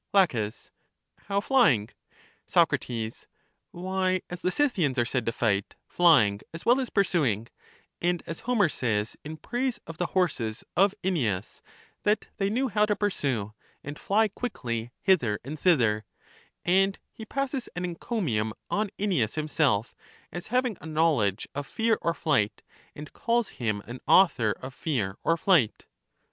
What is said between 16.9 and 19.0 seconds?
he passes an encomium on